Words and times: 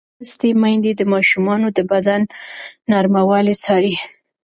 ښوونځې 0.03 0.19
لوستې 0.21 0.49
میندې 0.61 0.91
د 0.95 1.01
ماشومانو 1.13 1.67
د 1.77 1.79
بدن 1.91 2.21
نرموالی 2.91 3.55
څاري. 3.63 3.95